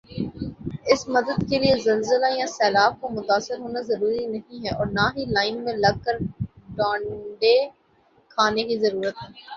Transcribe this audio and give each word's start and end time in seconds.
اس 0.91 1.01
مدد 1.07 1.39
کیلئے 1.49 1.73
زلزلہ 1.83 2.29
یا 2.31 2.47
سیلاب 2.49 2.93
کا 3.01 3.07
متاثر 3.17 3.57
ہونا 3.59 3.81
ضروری 3.89 4.25
نہیں 4.27 4.59
ھے 4.63 4.71
اور 4.77 4.87
نہ 4.97 5.05
ہی 5.15 5.25
لائن 5.35 5.63
میں 5.65 5.73
لگ 5.75 5.95
کر 6.05 6.15
ڈانڈے 6.77 7.55
کھانے 8.31 8.63
کی 8.63 8.77
ضرورت 8.79 9.15
ھے 9.19 9.27